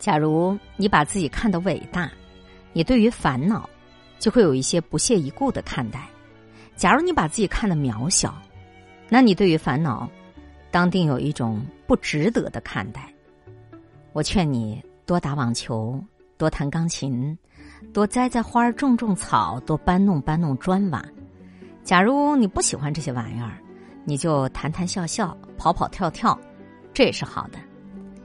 [0.00, 2.10] 假如你把自己看得伟大，
[2.72, 3.68] 你对于烦恼
[4.18, 6.00] 就会有一些不屑一顾的看待；
[6.74, 8.34] 假如你把自己看得渺小，
[9.10, 10.08] 那你对于烦恼
[10.70, 13.12] 当定有一种不值得的看待。
[14.12, 16.02] 我劝你多打网球，
[16.38, 17.36] 多弹钢琴，
[17.92, 21.04] 多栽栽花、种种草，多搬弄搬弄砖瓦。
[21.84, 23.58] 假如你不喜欢这些玩意儿，
[24.06, 26.38] 你就谈谈笑笑、跑跑跳跳，
[26.94, 27.58] 这也是好的。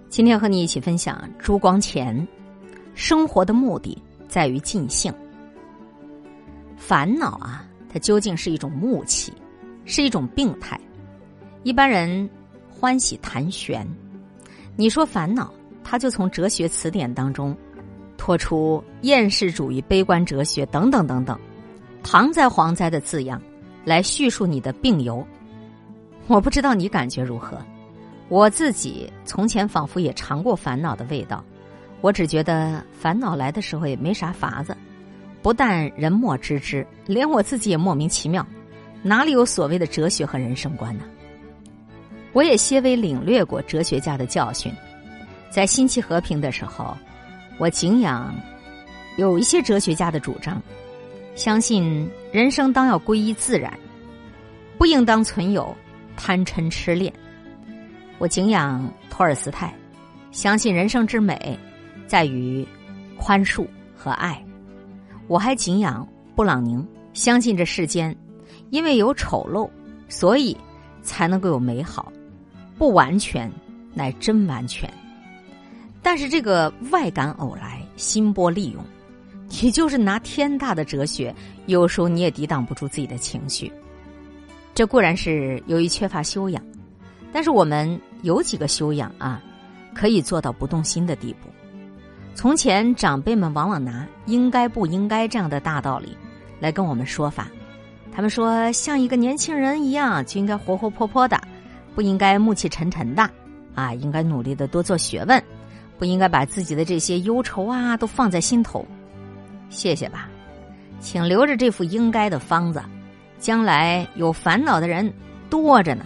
[0.09, 2.25] 今天和你一起分享朱光潜：
[2.93, 5.13] 生活的目的在于尽兴。
[6.77, 9.33] 烦恼啊，它究竟是一种木气，
[9.83, 10.79] 是一种病态。
[11.63, 12.29] 一般人
[12.69, 13.85] 欢喜谈玄，
[14.75, 15.51] 你说烦恼，
[15.83, 17.55] 他就从哲学词典当中
[18.17, 21.37] 拖出厌世主义、悲观哲学等等等等，
[22.03, 23.41] 唐灾蝗灾的字样
[23.83, 25.25] 来叙述你的病由。
[26.27, 27.57] 我不知道你感觉如何。
[28.27, 31.43] 我自己从前仿佛也尝过烦恼的味道，
[32.01, 34.75] 我只觉得烦恼来的时候也没啥法子，
[35.43, 38.45] 不但人莫知之，连我自己也莫名其妙，
[39.03, 41.03] 哪里有所谓的哲学和人生观呢？
[42.33, 44.73] 我也些微领略过哲学家的教训，
[45.51, 46.97] 在心气和平的时候，
[47.59, 48.33] 我敬仰
[49.17, 50.61] 有一些哲学家的主张，
[51.35, 53.71] 相信人生当要归依自然，
[54.79, 55.73] 不应当存有
[56.17, 57.13] 贪嗔痴恋。
[58.17, 59.73] 我敬仰托尔斯泰，
[60.31, 61.57] 相信人生之美
[62.07, 62.65] 在于
[63.17, 64.41] 宽恕和爱。
[65.27, 68.15] 我还敬仰布朗宁，相信这世间
[68.69, 69.69] 因为有丑陋，
[70.07, 70.55] 所以
[71.01, 72.11] 才能够有美好。
[72.77, 73.51] 不完全
[73.93, 74.91] 乃真完全。
[76.01, 78.83] 但是这个外感偶来，心波利用，
[79.61, 81.33] 也就是拿天大的哲学，
[81.65, 83.71] 有时候你也抵挡不住自己的情绪。
[84.73, 86.63] 这固然是由于缺乏修养。
[87.35, 89.43] 但是我们有几个修养啊，
[89.93, 91.49] 可以做到不动心的地步。
[92.33, 96.17] 从前长辈们往往拿“应该不应该”这样的大道理
[96.61, 97.49] 来跟我们说法，
[98.09, 101.37] 他们说像一个年轻人一样就应该活活泼泼的，
[101.93, 103.29] 不应该暮气沉沉的
[103.73, 105.43] 啊，应该努力的多做学问，
[105.99, 108.85] 不应该把自己的这些忧愁啊都放在心头。
[109.69, 110.29] 谢谢吧，
[111.01, 112.81] 请留着这副应该的方子，
[113.39, 115.13] 将来有烦恼的人
[115.49, 116.05] 多着呢。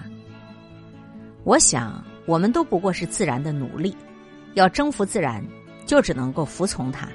[1.49, 3.97] 我想，我们都不过是自然的奴隶，
[4.53, 5.43] 要征服自然，
[5.83, 7.07] 就只能够服从它；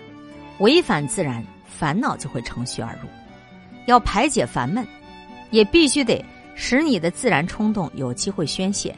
[0.58, 3.08] 违反自然，烦恼就会乘虚而入。
[3.86, 4.84] 要排解烦闷，
[5.52, 6.20] 也必须得
[6.56, 8.92] 使你的自然冲动有机会宣泄。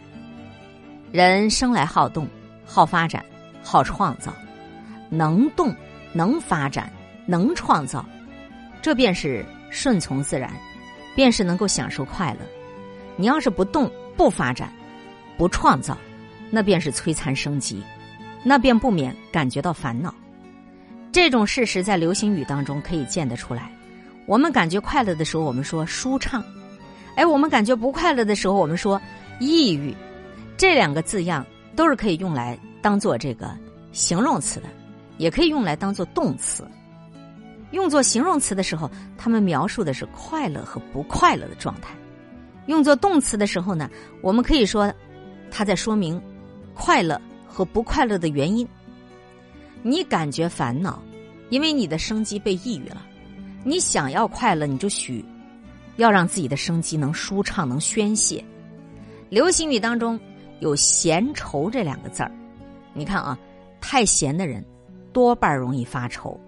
[1.12, 2.26] 人生来好动、
[2.64, 3.22] 好发展、
[3.62, 4.32] 好创造，
[5.10, 5.70] 能动、
[6.14, 6.90] 能发展、
[7.26, 8.02] 能创造，
[8.80, 10.50] 这便是顺从自然，
[11.14, 12.40] 便是能够享受快乐。
[13.16, 14.72] 你要是不动、不发展，
[15.36, 15.96] 不创造，
[16.50, 17.82] 那便是摧残生机，
[18.42, 20.14] 那便不免感觉到烦恼。
[21.12, 23.70] 这种事实在流行语当中可以见得出来。
[24.26, 26.42] 我们感觉快乐的时候，我们说舒畅；
[27.14, 29.00] 哎，我们感觉不快乐的时候，我们说
[29.40, 29.94] 抑郁。
[30.56, 33.56] 这两个字样都是可以用来当做这个
[33.92, 34.66] 形容词的，
[35.16, 36.66] 也可以用来当做动词。
[37.72, 41.90] 用作形容词的时候，他们描述的是快乐和不快乐的状态；
[42.66, 43.90] 用作动词的时候呢，
[44.22, 44.92] 我们可以说。
[45.50, 46.20] 他在说明
[46.74, 48.66] 快乐和不快乐的原因。
[49.82, 51.02] 你感觉烦恼，
[51.50, 53.06] 因为你的生机被抑郁了。
[53.64, 55.24] 你想要快乐，你就许
[55.96, 58.44] 要让自己的生机能舒畅、能宣泄。
[59.28, 60.18] 流行语当中
[60.60, 62.30] 有“闲愁”这两个字儿，
[62.94, 63.38] 你看啊，
[63.80, 64.64] 太闲的人
[65.12, 66.38] 多半容易发愁，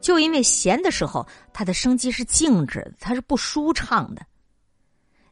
[0.00, 4.20] 就因为闲的时候他的生机是静止的，他是不舒畅的。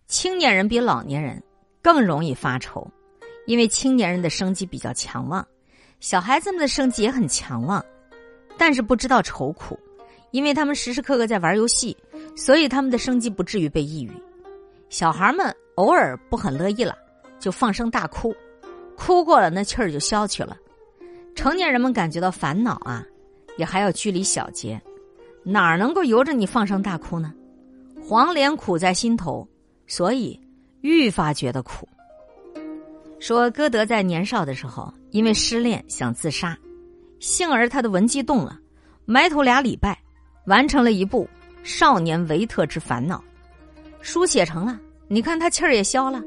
[0.07, 1.43] 青年人比老年人
[1.83, 2.91] 更容易发愁。
[3.47, 5.47] 因为青年人的生机比较强旺，
[6.01, 7.85] 小孩子们的生机也很强旺，
[8.57, 9.79] 但是不知道愁苦，
[10.31, 11.97] 因为他们时时刻刻在玩游戏，
[12.37, 14.11] 所以他们的生机不至于被抑郁。
[14.89, 16.97] 小孩们偶尔不很乐意了，
[17.39, 18.35] 就放声大哭，
[18.97, 20.57] 哭过了那气儿就消去了。
[21.35, 23.05] 成年人们感觉到烦恼啊，
[23.59, 24.81] 也还要拘离小节，
[25.43, 27.35] 哪儿能够由着你放声大哭呢？
[28.01, 29.49] 黄连苦在心头，
[29.87, 30.41] 所以
[30.83, 31.89] 愈发觉得苦。
[33.27, 36.55] 说歌德在年少的时候，因为失恋想自杀，
[37.21, 38.61] 幸而他的文姬动了，
[39.07, 39.99] 埋头俩礼拜，
[40.45, 41.25] 完成了一部
[41.63, 43.17] 《少年维特之烦恼》，
[44.03, 44.79] 书写成了。
[45.09, 46.23] 你看他气儿也消了，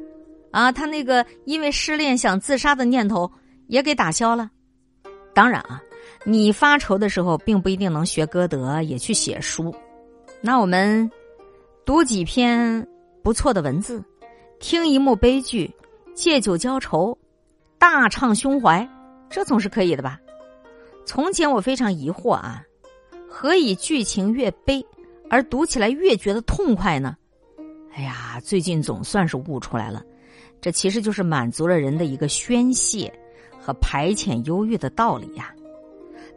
[0.49, 3.31] 啊，他那个因为失恋想自杀的念头
[3.67, 4.49] 也给打消了。
[5.35, 5.79] 当然啊，
[6.23, 9.71] 你发愁的时候，并不一定能学歌德也去写书。
[10.41, 11.07] 那我们
[11.85, 12.83] 读几篇
[13.21, 14.03] 不错的文字，
[14.59, 15.71] 听一幕悲剧。
[16.17, 17.15] 借酒浇愁，
[17.77, 18.89] 大畅胸怀，
[19.29, 20.19] 这总是可以的吧？
[21.05, 22.63] 从前我非常疑惑啊，
[23.29, 24.83] 何以剧情越悲
[25.29, 27.15] 而读起来越觉得痛快呢？
[27.93, 30.03] 哎呀，最近总算是悟出来了，
[30.59, 33.13] 这其实就是满足了人的一个宣泄
[33.61, 35.53] 和排遣忧郁的道理呀。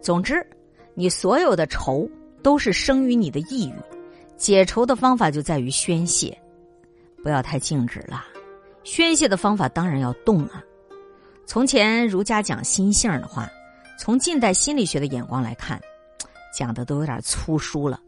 [0.03, 0.47] 总之，
[0.93, 2.07] 你所有的愁
[2.43, 3.75] 都是生于你的抑郁，
[4.37, 6.39] 解愁的方法就在于宣泄，
[7.23, 8.27] 不要太静止了。
[8.85, 10.63] 宣泄的方法当然要动啊。
[11.47, 13.49] 从前儒家讲心性的话，
[13.99, 15.81] 从近代心理学的眼光来看，
[16.55, 18.01] 讲的都有点粗疏了。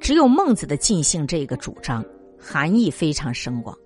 [0.00, 2.04] 只有孟子的尽兴这个主张，
[2.38, 3.76] 含义非常深广。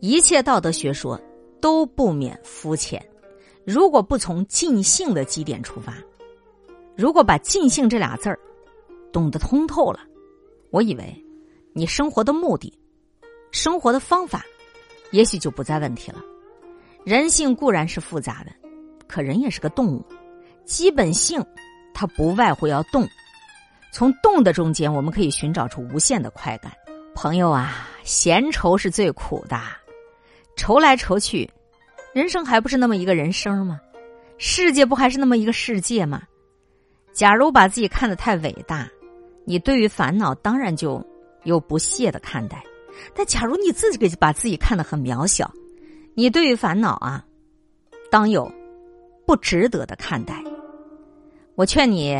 [0.00, 1.20] 一切道德学说
[1.60, 3.04] 都不免肤浅，
[3.64, 5.96] 如果不从尽兴的基点出发。
[6.96, 8.38] 如果把“尽兴”这俩字儿
[9.12, 10.00] 懂得通透了，
[10.70, 11.24] 我以为
[11.72, 12.72] 你生活的目的、
[13.50, 14.44] 生活的方法，
[15.14, 16.18] 也许就不再问题了。
[17.04, 18.50] 人性固然是复杂的，
[19.06, 20.04] 可人也是个动物，
[20.64, 21.40] 基本性
[21.94, 23.08] 它不外乎要动。
[23.92, 26.72] 从动的中间，我们可以寻找出无限的快感。
[27.14, 29.56] 朋友啊，闲愁是最苦的，
[30.56, 31.48] 愁来愁去，
[32.12, 33.80] 人生还不是那么一个人生吗？
[34.36, 36.22] 世界不还是那么一个世界吗？
[37.12, 38.88] 假如把自己看得太伟大，
[39.44, 41.00] 你对于烦恼当然就
[41.44, 42.58] 有不屑的看待；
[43.14, 45.50] 但假如你自己给把自己看得很渺小，
[46.14, 47.24] 你对于烦恼啊，
[48.10, 48.50] 当有
[49.26, 50.42] 不值得的看待。
[51.54, 52.16] 我劝你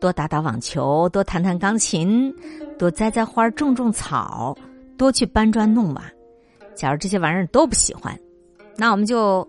[0.00, 2.34] 多打打网球，多弹弹钢琴，
[2.78, 4.56] 多栽栽花、种种草，
[4.96, 6.02] 多去搬砖弄瓦。
[6.74, 8.18] 假如这些玩意儿都不喜欢，
[8.76, 9.46] 那我们就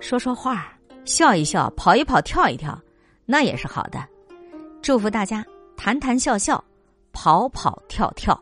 [0.00, 0.72] 说说话，
[1.04, 2.76] 笑一笑，跑一跑，跳一跳。
[3.24, 4.04] 那也是好的，
[4.82, 5.44] 祝福大家
[5.76, 6.62] 谈谈笑笑，
[7.12, 8.40] 跑跑跳跳。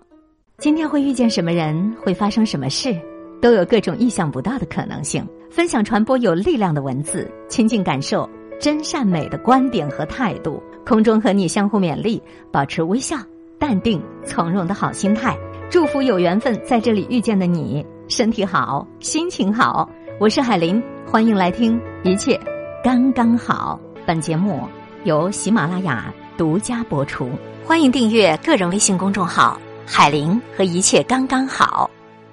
[0.58, 2.96] 今天会遇见什么人，会发生什么事，
[3.42, 5.26] 都有各种意想不到的可能性。
[5.50, 8.28] 分享传播有力量的文字，亲近感受
[8.60, 10.62] 真善美的观点和态度。
[10.86, 12.22] 空中和你相互勉励，
[12.52, 13.16] 保持微笑、
[13.58, 15.36] 淡定、从容的好心态。
[15.68, 19.90] 祝福有缘分在这里遇见的你，身体好，心情好。
[20.20, 22.40] 我是海林，欢迎来听，一切
[22.82, 23.78] 刚刚好。
[24.06, 24.60] 本节目
[25.02, 27.28] 由喜马拉雅独家播出，
[27.64, 31.90] 欢迎订阅个人微信公众号“海玲”和一切刚刚好。